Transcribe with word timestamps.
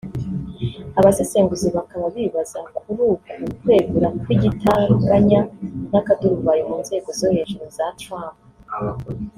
Abasesenguzi 0.99 1.67
bakaba 1.77 2.05
bibaza 2.15 2.59
kuri 2.83 3.01
uku 3.11 3.45
kwegura 3.59 4.07
kw’igitaraganya 4.21 5.39
n’akaduruvayo 5.91 6.61
mu 6.69 6.75
nzego 6.83 7.07
zo 7.19 7.27
hejuru 7.35 7.65
za 7.77 7.87
Trump 8.01 8.35